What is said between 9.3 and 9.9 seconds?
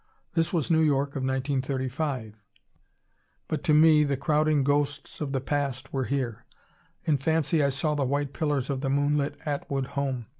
Atwood